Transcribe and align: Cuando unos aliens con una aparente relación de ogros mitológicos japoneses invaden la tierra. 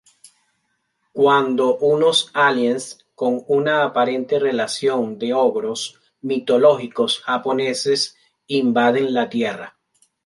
Cuando 1.13 1.77
unos 1.77 2.31
aliens 2.33 3.05
con 3.13 3.43
una 3.47 3.83
aparente 3.83 4.39
relación 4.39 5.19
de 5.19 5.31
ogros 5.35 6.01
mitológicos 6.21 7.19
japoneses 7.21 8.15
invaden 8.47 9.13
la 9.13 9.29
tierra. 9.29 9.77